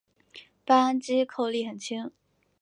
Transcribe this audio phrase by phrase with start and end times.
[0.65, 2.11] 扳机扣力很轻。